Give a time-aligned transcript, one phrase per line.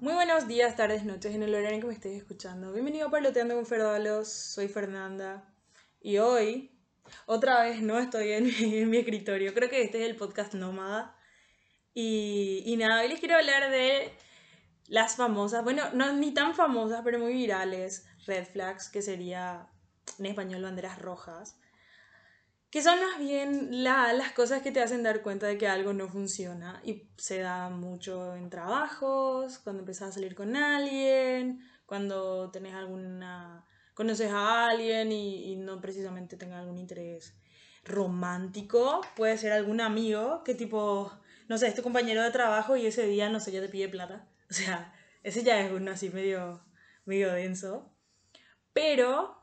[0.00, 2.72] Muy buenos días, tardes, noches, en el horario en que me estéis escuchando.
[2.72, 5.52] Bienvenido a Parloteando con Ferdalos, soy Fernanda.
[6.00, 6.70] Y hoy,
[7.26, 8.44] otra vez, no estoy en
[8.88, 9.52] mi, escritorio.
[9.54, 11.16] Creo que este es el podcast Nómada.
[11.94, 14.12] Y, y nada, hoy les quiero hablar de
[14.86, 19.66] las famosas, bueno, no ni tan famosas, pero muy virales, red flags, que sería
[20.20, 21.58] en español banderas rojas.
[22.70, 25.92] Que son más bien la- las cosas que te hacen dar cuenta de que algo
[25.94, 26.80] no funciona.
[26.84, 33.64] Y se da mucho en trabajos, cuando empezás a salir con alguien, cuando tenés alguna.
[33.94, 37.34] conoces a alguien y, y no precisamente tenga algún interés
[37.84, 39.00] romántico.
[39.16, 41.10] Puede ser algún amigo que tipo,
[41.48, 43.88] no sé, es tu compañero de trabajo y ese día, no sé, ya te pide
[43.88, 44.28] plata.
[44.50, 46.62] O sea, ese ya es uno así medio,
[47.06, 47.92] medio denso.
[48.72, 49.37] Pero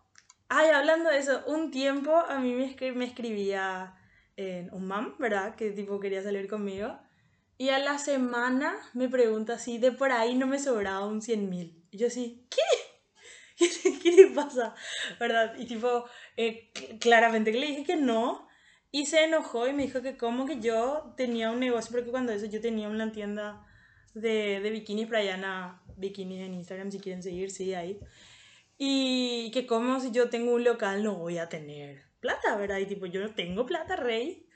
[0.58, 3.96] Ay, hablando de eso, un tiempo a mí me, escri- me escribía
[4.38, 5.55] en un mam, ¿verdad?
[5.55, 6.98] Que tipo quería salir conmigo.
[7.58, 11.49] Y a la semana me pregunta si de por ahí no me sobraba un cien
[11.49, 11.84] mil.
[11.91, 12.62] Y yo así, ¿qué?
[13.57, 14.76] ¿Qué, qué le pasa?
[15.20, 15.55] ¿Verdad?
[15.57, 16.05] Y tipo,
[16.38, 18.48] eh, cl- claramente que le dije que no.
[18.91, 22.32] Y se enojó y me dijo que como que yo tenía un negocio, porque cuando
[22.32, 23.66] eso yo tenía una tienda
[24.13, 27.99] de, de bikinis, Brianna Bikinis en Instagram, si quieren seguir, sí, ahí.
[28.77, 32.79] Y que como si yo tengo un local no voy a tener plata, ¿verdad?
[32.79, 34.49] Y tipo, yo no tengo plata, rey,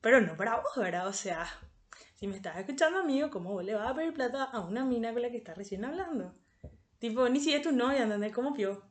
[0.00, 1.08] pero no para vos, ¿verdad?
[1.08, 1.46] O sea,
[2.14, 5.12] si me estás escuchando, amigo, ¿cómo vos le vas a pedir plata a una mina
[5.12, 6.34] con la que estás recién hablando?
[6.98, 8.32] Tipo, ni si es tu novia, ¿entendés?
[8.32, 8.82] ¿Cómo pio?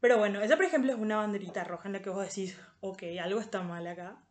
[0.00, 3.02] Pero bueno, esa por ejemplo es una banderita roja en la que vos decís, ok,
[3.20, 4.24] algo está mal acá.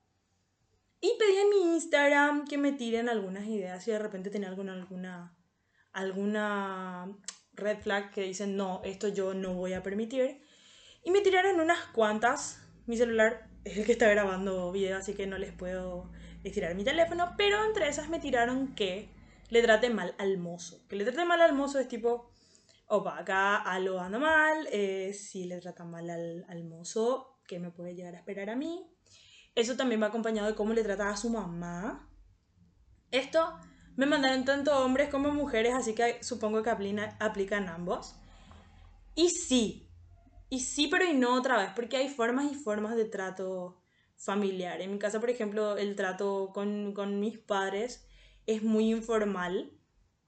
[1.00, 4.74] Y pedí en mi Instagram que me tiren algunas ideas si de repente tenía alguna,
[4.74, 5.36] alguna,
[5.94, 7.18] alguna
[7.62, 10.42] red flag que dicen, no, esto yo no voy a permitir.
[11.04, 12.62] Y me tiraron unas cuantas.
[12.86, 16.12] Mi celular es el que está grabando video, así que no les puedo
[16.44, 17.34] estirar mi teléfono.
[17.38, 19.10] Pero entre esas me tiraron que
[19.50, 20.86] le trate mal al mozo.
[20.88, 22.32] Que le trate mal al mozo es tipo,
[22.88, 24.68] opa, acá algo anda mal.
[24.72, 28.88] eh, si le tratan mal al, mozo, ¿qué me puede llegar a esperar a mí?
[29.56, 32.10] Eso también va acompañado de cómo le trata a su mamá.
[33.12, 33.60] Esto
[34.02, 38.16] me mandaron tanto hombres como mujeres, así que supongo que aplica- aplican ambos.
[39.14, 39.92] Y sí,
[40.50, 43.80] y sí, pero y no otra vez, porque hay formas y formas de trato
[44.16, 44.82] familiar.
[44.82, 48.08] En mi casa, por ejemplo, el trato con, con mis padres
[48.48, 49.72] es muy informal,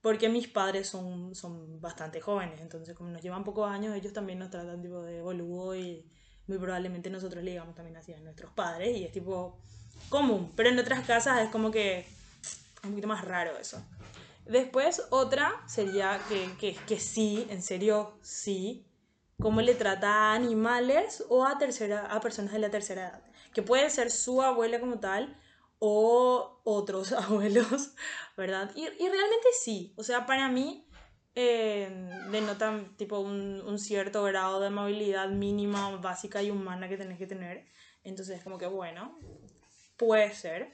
[0.01, 4.37] porque mis padres son, son bastante jóvenes, entonces como nos llevan pocos años, ellos también
[4.37, 6.05] nos tratan tipo de boludo y
[6.45, 9.57] muy probablemente nosotros le digamos también así a nuestros padres y es tipo
[10.09, 12.05] común, pero en otras casas es como que
[12.83, 13.83] un poquito más raro eso.
[14.45, 18.85] Después otra sería que, que, que sí, en serio sí,
[19.41, 23.23] cómo le trata a animales o a, tercera, a personas de la tercera edad,
[23.53, 25.37] que puede ser su abuela como tal
[25.79, 27.93] o otros abuelos,
[28.35, 28.71] ¿verdad?
[28.75, 30.87] Y, y realmente sí, o sea, para mí
[31.35, 31.89] eh,
[32.31, 37.27] denotan tipo un, un cierto grado de amabilidad mínima, básica y humana que tenés que
[37.27, 37.65] tener.
[38.03, 39.17] Entonces, como que bueno,
[39.97, 40.71] puede ser.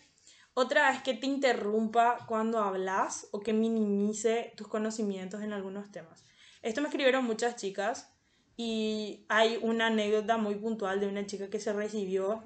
[0.62, 6.26] Otra es que te interrumpa cuando hablas o que minimice tus conocimientos en algunos temas.
[6.62, 8.14] Esto me escribieron muchas chicas
[8.58, 12.44] y hay una anécdota muy puntual de una chica que se recibió,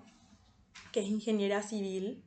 [0.91, 2.23] que es ingeniera civil,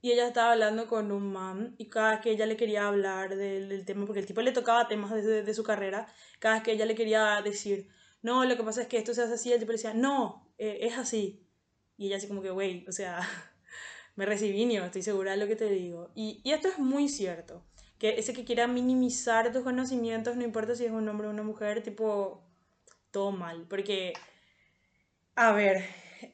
[0.00, 3.34] y ella estaba hablando con un man y cada vez que ella le quería hablar
[3.34, 6.06] del, tema, porque el tipo le tocaba temas de, de su carrera,
[6.38, 7.88] cada vez que ella le quería decir,
[8.22, 10.48] no, lo que pasa es que esto se hace así, el tipo le decía, no,
[10.58, 11.44] eh, es así.
[11.96, 13.18] Y ella así como que, güey, o sea,
[14.18, 16.10] me recibí, niño, estoy segura de lo que te digo.
[16.12, 17.62] Y, y esto es muy cierto,
[18.00, 21.44] que ese que quiera minimizar tus conocimientos, no importa si es un hombre o una
[21.44, 22.42] mujer, tipo,
[23.12, 24.14] todo mal, porque,
[25.36, 25.84] a ver,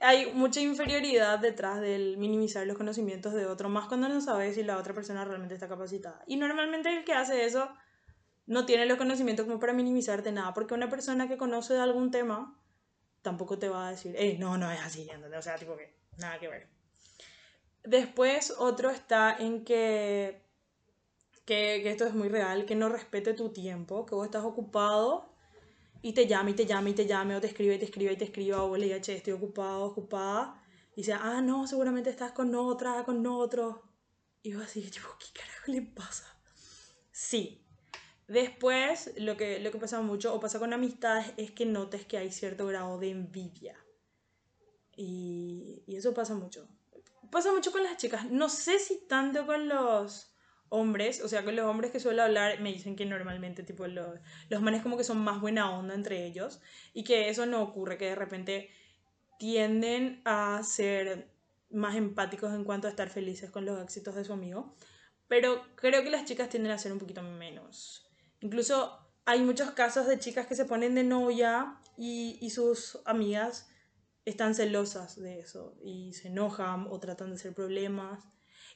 [0.00, 4.62] hay mucha inferioridad detrás del minimizar los conocimientos de otro, más cuando no sabes si
[4.62, 6.25] la otra persona realmente está capacitada.
[6.27, 7.69] Y normalmente el que hace eso
[8.47, 12.11] no tiene los conocimientos como para minimizarte nada, porque una persona que conoce de algún
[12.11, 12.59] tema
[13.21, 15.06] tampoco te va a decir, hey, no, no es así.
[15.37, 16.74] O sea, tipo que nada que ver.
[17.84, 20.43] Después otro está en que,
[21.45, 25.34] que, que esto es muy real, que no respete tu tiempo, que vos estás ocupado
[26.04, 28.13] y te llame y te llame y te llame o te escribe y te escribe
[28.13, 30.63] y te escribe o le diga, che, estoy ocupado, ocupada.
[30.95, 33.83] Y dice, ah, no, seguramente estás con otra, con otro.
[34.42, 36.27] Y vos así, tipo, ¿qué carajo le pasa?
[37.10, 37.66] Sí.
[38.28, 42.19] Después, lo que, lo que pasa mucho o pasa con amistades es que notes que
[42.19, 43.75] hay cierto grado de envidia.
[44.95, 46.69] Y, y eso pasa mucho.
[47.34, 48.31] Pasa mucho con las chicas.
[48.31, 50.33] No sé si tanto con los
[50.69, 54.21] hombres, o sea, con los hombres que suelo hablar, me dicen que normalmente, tipo, los,
[54.51, 56.60] los manes como que son más buena onda entre ellos
[56.92, 58.71] y que eso no ocurre, que de repente
[59.36, 61.28] tienden a ser
[61.71, 64.77] más empáticos en cuanto a estar felices con los éxitos de su amigo,
[65.27, 68.09] pero creo que las chicas tienden a ser un poquito menos.
[68.42, 73.73] Incluso hay muchos casos de chicas que se ponen de novia y, y sus amigas
[74.24, 78.24] están celosas de eso y se enojan o tratan de hacer problemas.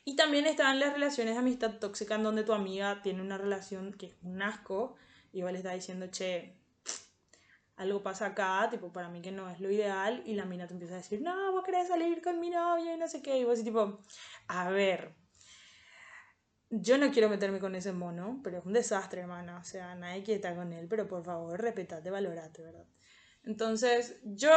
[0.04, 3.92] Y también están las relaciones de amistad tóxica en donde tu amiga tiene una relación
[3.92, 4.96] que es un asco
[5.32, 6.58] y vos le diciendo, che,
[7.76, 10.74] algo pasa acá, tipo, para mí que no es lo ideal, y la mina te
[10.74, 13.44] empieza a decir, no, vos querés salir con mi novia y no sé qué, y
[13.44, 14.00] vos así tipo,
[14.48, 15.14] a ver,
[16.70, 20.24] yo no quiero meterme con ese mono, pero es un desastre, hermana, o sea, nadie
[20.24, 22.86] quiere estar con él, pero por favor, respetate, valorate, ¿verdad?
[23.44, 24.50] Entonces, yo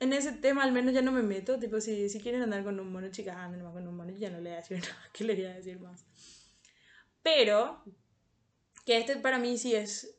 [0.00, 2.78] en ese tema al menos ya no me meto, tipo, si, si quieren andar con
[2.78, 5.10] un mono, chicas, anden con un mono, yo ya no le voy a decir nada,
[5.12, 6.04] ¿qué le voy a decir más?
[7.22, 7.82] Pero,
[8.84, 10.14] que este para mí sí es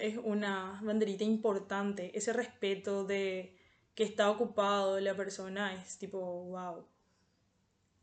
[0.00, 2.16] es una banderita importante.
[2.16, 3.56] Ese respeto de
[3.94, 6.86] que está ocupado la persona es tipo, wow.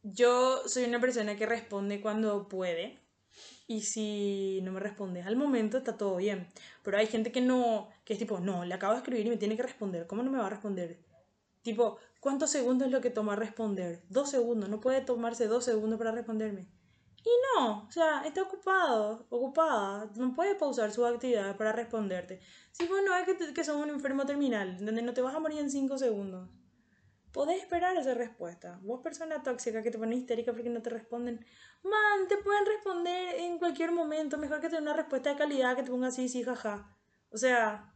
[0.04, 3.00] Yo soy una persona que responde cuando puede.
[3.68, 6.48] Y si no me respondes al momento, está todo bien.
[6.84, 9.38] Pero hay gente que no, que es tipo, no, le acabo de escribir y me
[9.38, 10.06] tiene que responder.
[10.08, 11.00] ¿Cómo no me va a responder?
[11.66, 14.04] Tipo, ¿cuántos segundos es lo que toma responder?
[14.08, 14.70] Dos segundos.
[14.70, 16.68] No puede tomarse dos segundos para responderme.
[17.24, 22.40] Y no, o sea, está ocupado, ocupada, no puede pausar su actividad para responderte.
[22.72, 25.40] Si vos no es que, que sos un enfermo terminal, donde no te vas a
[25.40, 26.48] morir en 5 segundos,
[27.32, 28.80] podés esperar esa respuesta.
[28.84, 31.44] Vos, persona tóxica que te pone histérica porque no te responden,
[31.82, 35.82] man, te pueden responder en cualquier momento, mejor que tener una respuesta de calidad que
[35.82, 36.96] te ponga así, sí, jaja.
[37.32, 37.95] O sea,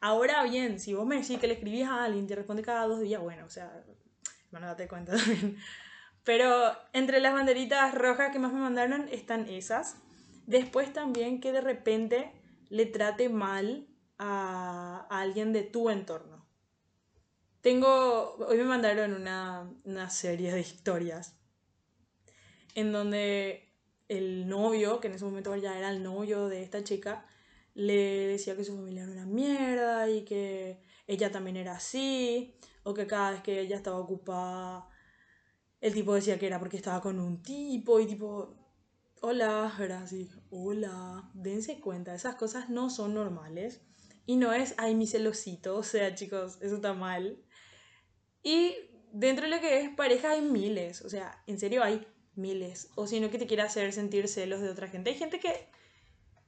[0.00, 2.86] ahora bien, si vos me decís que le escribís a alguien y te responde cada
[2.86, 3.84] dos días, bueno, o sea,
[4.50, 5.56] bueno, date cuenta también.
[6.24, 9.96] Pero entre las banderitas rojas que más me mandaron están esas.
[10.46, 12.32] Después también que de repente
[12.68, 13.86] le trate mal
[14.18, 16.46] a, alguien de tu entorno.
[17.60, 21.38] Tengo, hoy me mandaron una, una serie de historias
[22.74, 23.68] en donde
[24.08, 27.26] el novio, que en ese momento ya era el novio de esta chica,
[27.78, 32.92] le decía que su familia era una mierda y que ella también era así, o
[32.92, 34.88] que cada vez que ella estaba ocupada
[35.80, 38.56] el tipo decía que era porque estaba con un tipo y tipo,
[39.20, 43.82] hola, era así, hola, dense cuenta, esas cosas no son normales.
[44.26, 47.42] Y no es, ay, mi celosito, o sea, chicos, eso está mal.
[48.42, 48.74] Y
[49.12, 52.90] dentro de lo que es pareja hay miles, o sea, en serio hay miles.
[52.96, 55.10] O sino que te quiere hacer sentir celos de otra gente.
[55.10, 55.70] Hay gente que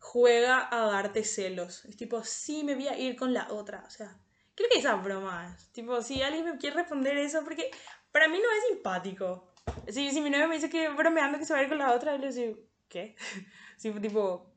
[0.01, 1.85] juega a darte celos.
[1.85, 3.85] Es tipo, sí, me voy a ir con la otra.
[3.87, 4.19] O sea,
[4.57, 5.71] creo que esa broma es.
[5.73, 7.71] Tipo, si alguien me quiere responder eso, porque
[8.11, 9.53] para mí no es simpático.
[9.89, 11.95] Si, si mi novio me dice que bromeando que se va a ir con la
[11.95, 12.59] otra, yo le digo,
[12.89, 13.15] ¿qué?
[13.77, 14.53] Sí, tipo,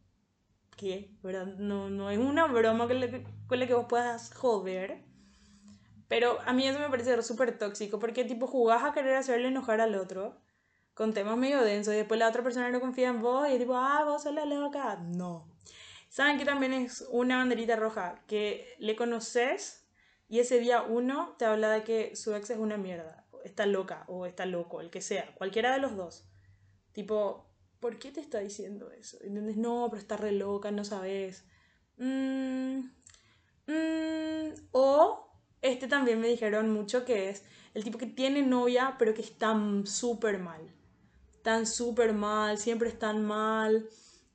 [0.76, 1.12] ¿qué?
[1.22, 1.46] ¿Verdad?
[1.46, 5.04] No, no es una broma con la, que, con la que vos puedas joder.
[6.10, 9.80] Pero a mí eso me parece súper tóxico, porque tipo jugás a querer hacerle enojar
[9.80, 10.42] al otro
[10.94, 13.60] con temas medio densos y después la otra persona no confía en vos y es
[13.60, 14.96] tipo, ah, vos sos la loca.
[14.98, 15.48] No.
[16.10, 18.24] ¿Saben que también es una banderita roja?
[18.28, 19.88] Que le conoces
[20.30, 24.06] y ese día uno te habla de que su ex es una mierda está loca
[24.08, 26.26] o está loco, el que sea, cualquiera de los dos.
[26.94, 27.50] Tipo,
[27.80, 29.18] ¿por qué te está diciendo eso?
[29.24, 29.58] ¿Entiendes?
[29.58, 31.46] No, pero está re loca, no sabes.
[31.98, 32.80] Mm,
[33.68, 35.30] mm, o
[35.62, 37.44] este también me dijeron mucho que es
[37.74, 39.56] el tipo que tiene novia, pero que está
[39.86, 40.62] súper mal.
[41.44, 43.88] Tan súper mal, siempre están mal.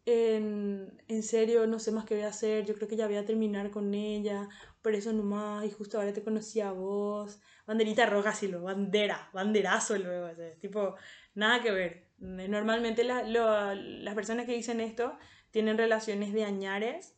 [0.07, 2.65] En, en, serio, no sé más qué voy a hacer.
[2.65, 4.49] Yo creo que ya voy a terminar con ella.
[4.83, 5.65] Por eso nomás.
[5.67, 10.97] Y justo ahora te conocí a vos banderita roja, sí, lo, bandera, banderazo luego, tipo,
[11.35, 12.09] nada que ver.
[12.19, 15.17] Normalmente las personas que dicen esto
[15.51, 17.15] tienen relaciones de añares.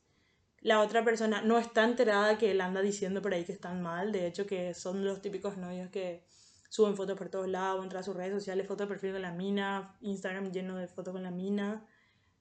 [0.60, 4.10] La otra persona no está enterada que él anda diciendo por ahí que están mal,
[4.10, 6.24] de hecho que son los típicos novios que
[6.70, 9.32] suben fotos por todos lados, entran a sus redes sociales, fotos de perfil con la
[9.32, 11.84] mina, Instagram lleno de fotos con la mina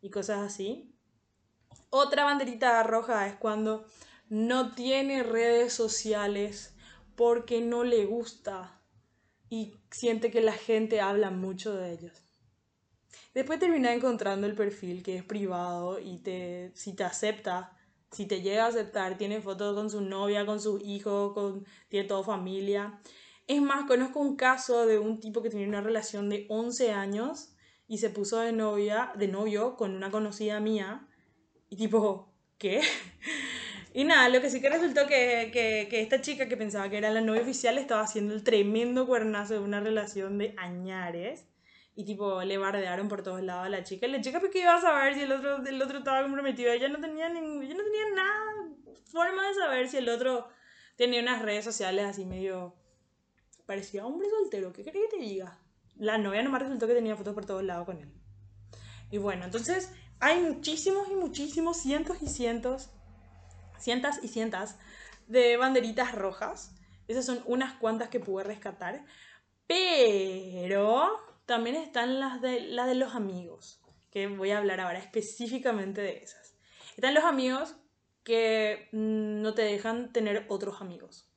[0.02, 0.96] y cosas así.
[1.90, 3.86] Otra banderita roja es cuando
[4.30, 6.76] no tiene redes sociales
[7.16, 8.80] porque no le gusta
[9.50, 12.14] y siente que la gente habla mucho de ellos.
[13.34, 17.76] Después termina encontrando el perfil que es privado y te, si te acepta,
[18.12, 22.08] si te llega a aceptar, tiene fotos con su novia, con sus hijos, con, tiene
[22.08, 23.00] toda familia.
[23.50, 27.56] Es más, conozco un caso de un tipo que tenía una relación de 11 años
[27.88, 31.08] y se puso de novia, de novio con una conocida mía.
[31.68, 32.82] Y tipo, ¿qué?
[33.92, 37.10] Y nada, lo que sí que resultó que, que, esta chica que pensaba que era
[37.10, 41.48] la novia oficial estaba haciendo el tremendo cuernazo de una relación de añares.
[41.96, 44.06] Y tipo, le bardearon por todos lados a la chica.
[44.06, 46.72] Y la chica, ¿por qué iba a saber si el otro, el otro estaba comprometido?
[46.72, 48.70] Ella no tenía ningún, ella no tenía nada,
[49.06, 50.48] forma de saber si el otro
[50.98, 52.79] tenía unas redes sociales así medio...
[53.70, 55.60] Parecía hombre soltero, ¿qué quería que te diga?
[55.96, 58.12] La novia nomás resultó que tenía fotos por todos lados con él.
[59.12, 62.90] Y bueno, entonces hay muchísimos y muchísimos, cientos y cientos,
[63.78, 64.80] cientas y cientas
[65.28, 66.74] de banderitas rojas.
[67.08, 69.06] Esas son unas cuantas que pude rescatar.
[69.68, 76.02] Pero también están las de, las de los amigos, que voy a hablar ahora específicamente
[76.02, 76.56] de esas.
[76.96, 77.76] Están los amigos
[78.24, 81.29] que mm, no te dejan tener otros amigos.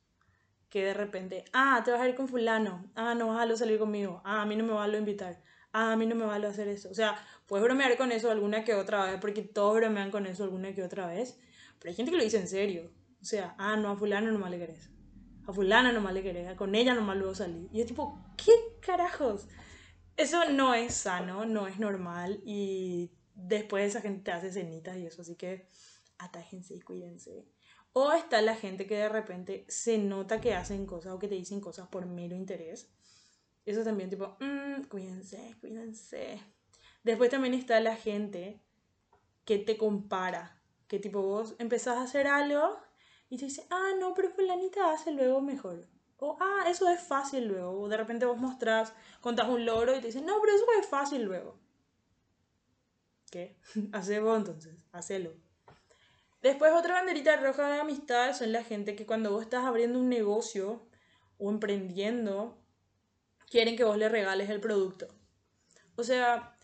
[0.73, 3.79] Que de repente, ah, te vas a ir con fulano, ah, no vas a salir
[3.79, 5.43] conmigo, ah, a mí no me va a invitar,
[5.75, 6.89] ah, a mí no me va a hacer eso.
[6.89, 7.15] O sea,
[7.47, 10.83] puedes bromear con eso alguna que otra vez, porque todos bromean con eso alguna que
[10.83, 11.39] otra vez,
[11.79, 12.91] pero hay gente que lo dice en serio.
[13.21, 14.89] O sea, ah, no, a fulano nomás le querés.
[15.47, 17.69] A fulana nomás le querés, con ella nomás luego salir.
[17.71, 19.49] Y es tipo, ¿qué carajos?
[20.17, 25.05] Eso no es sano, no es normal y después esa gente te hace cenitas y
[25.05, 25.69] eso, así que
[26.17, 27.47] atájense y cuídense.
[27.95, 31.35] O está la gente que de repente se nota que hacen cosas o que te
[31.35, 32.91] dicen cosas por mero interés.
[33.67, 36.41] Eso también tipo, mmm, cuídense, cuídense.
[37.05, 38.63] Después también está la gente
[39.45, 42.79] que te compara, que tipo vos empezás a hacer algo
[43.29, 45.89] y te dice, ah, no, pero fulanita hace luego mejor.
[46.19, 47.81] O, ah, eso es fácil luego.
[47.81, 50.87] O de repente vos mostrás, contás un logro y te dicen, no, pero eso es
[50.87, 51.59] fácil luego.
[53.31, 53.57] ¿Qué?
[53.93, 55.35] Hace vos entonces, hacelo.
[56.43, 60.09] Después otra banderita roja de amistad son la gente que cuando vos estás abriendo un
[60.09, 60.85] negocio
[61.39, 62.59] o emprendiendo,
[63.49, 65.07] quieren que vos le regales el producto.
[65.95, 66.57] O sea,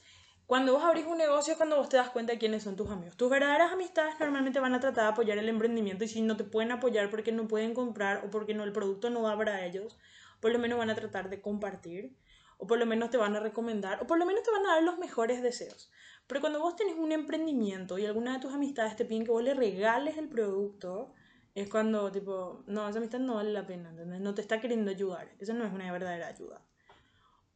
[0.46, 2.90] cuando vos abrís un negocio es cuando vos te das cuenta de quiénes son tus
[2.90, 3.16] amigos.
[3.16, 6.42] Tus verdaderas amistades normalmente van a tratar de apoyar el emprendimiento y si no te
[6.42, 9.96] pueden apoyar porque no pueden comprar o porque no, el producto no va para ellos,
[10.40, 12.16] por lo menos van a tratar de compartir
[12.56, 14.74] o por lo menos te van a recomendar o por lo menos te van a
[14.74, 15.90] dar los mejores deseos.
[16.28, 19.42] Pero cuando vos tenés un emprendimiento y alguna de tus amistades te piden que vos
[19.42, 21.14] le regales el producto,
[21.54, 24.20] es cuando, tipo, no, esa amistad no vale la pena, ¿entendés?
[24.20, 25.34] No te está queriendo ayudar.
[25.38, 26.62] Esa no es una verdadera ayuda.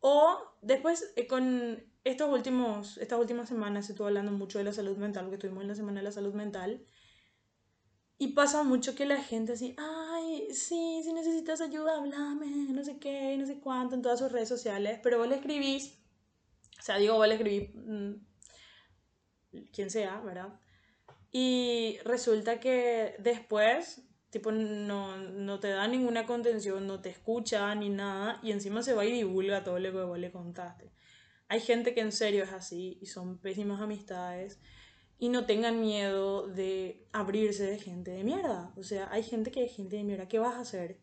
[0.01, 4.97] O después, eh, con estos últimos, estas últimas semanas se hablando mucho de la salud
[4.97, 6.85] mental, porque estuvimos en la semana de la salud mental.
[8.19, 12.99] Y pasa mucho que la gente así, ay, sí, si necesitas ayuda, háblame, no sé
[12.99, 14.99] qué, no sé cuánto, en todas sus redes sociales.
[15.03, 15.99] Pero vos le escribís,
[16.79, 18.32] o sea, digo, vos le escribís mm,
[19.73, 20.61] quien sea, ¿verdad?
[21.31, 27.89] Y resulta que después, tipo, no, no te da ninguna contención, no te escucha ni
[27.89, 30.93] nada, y encima se va y divulga todo lo que vos le contaste.
[31.49, 34.59] Hay gente que en serio es así y son pésimas amistades
[35.19, 38.73] y no tengan miedo de abrirse de gente de mierda.
[38.77, 40.29] O sea, hay gente que es gente de mierda.
[40.29, 40.99] ¿Qué vas a hacer?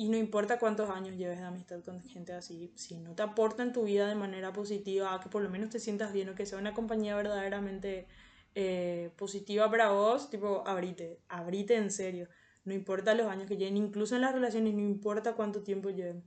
[0.00, 3.64] Y no importa cuántos años lleves de amistad con gente así, si no te aporta
[3.64, 6.46] en tu vida de manera positiva, que por lo menos te sientas bien o que
[6.46, 8.06] sea una compañía verdaderamente
[8.54, 12.28] eh, positiva para vos, tipo, abrite, abrite en serio.
[12.64, 16.22] No importa los años que lleven, incluso en las relaciones, no importa cuánto tiempo lleven.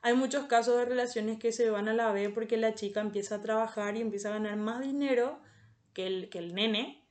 [0.00, 3.34] Hay muchos casos de relaciones que se van a la B porque la chica empieza
[3.34, 5.40] a trabajar y empieza a ganar más dinero
[5.92, 7.04] que el, que el nene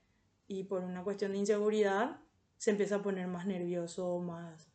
[0.47, 2.21] y por una cuestión de inseguridad
[2.55, 4.69] se empieza a poner más nervioso, más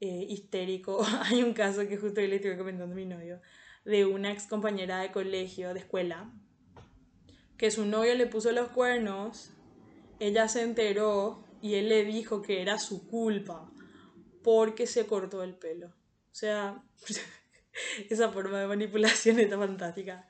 [0.00, 1.04] eh, histérico.
[1.22, 3.40] Hay un caso que justo le estuve comentando a mi novio,
[3.84, 6.32] de una ex compañera de colegio, de escuela,
[7.56, 9.50] que su novio le puso los cuernos,
[10.20, 13.70] ella se enteró y él le dijo que era su culpa
[14.42, 15.88] porque se cortó el pelo.
[15.88, 16.82] O sea,
[18.10, 20.28] esa forma de manipulación está fantástica.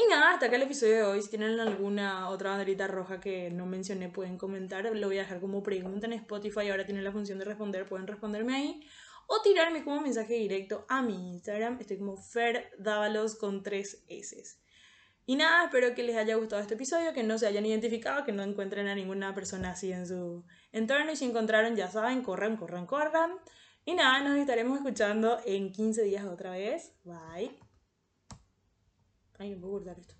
[0.00, 1.22] Y nada, hasta acá el episodio de hoy.
[1.22, 4.84] Si tienen alguna otra banderita roja que no mencioné, pueden comentar.
[4.84, 6.68] Lo voy a dejar como pregunta en Spotify.
[6.70, 7.84] Ahora tiene la función de responder.
[7.84, 8.80] Pueden responderme ahí.
[9.26, 11.78] O tirarme como mensaje directo a mi Instagram.
[11.80, 14.60] Estoy como Ferdávalos con tres S.
[15.26, 18.32] Y nada, espero que les haya gustado este episodio, que no se hayan identificado, que
[18.32, 21.10] no encuentren a ninguna persona así en su entorno.
[21.10, 23.32] Y si encontraron, ya saben, corran, corran, corran.
[23.84, 26.94] Y nada, nos estaremos escuchando en 15 días otra vez.
[27.02, 27.67] Bye.
[29.38, 30.14] Ay, no puedo guardar esto.